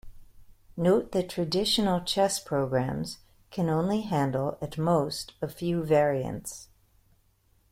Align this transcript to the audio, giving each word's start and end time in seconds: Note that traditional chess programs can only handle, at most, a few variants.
Note 0.75 1.11
that 1.11 1.29
traditional 1.29 2.01
chess 2.01 2.39
programs 2.39 3.19
can 3.51 3.69
only 3.69 4.01
handle, 4.01 4.57
at 4.59 4.79
most, 4.79 5.35
a 5.43 5.47
few 5.47 5.83
variants. 5.83 6.69